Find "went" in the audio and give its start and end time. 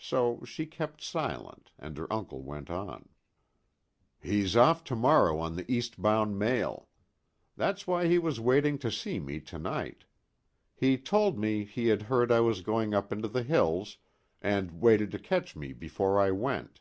2.42-2.68, 16.32-16.80